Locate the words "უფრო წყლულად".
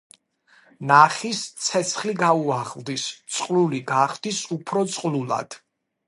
4.57-5.59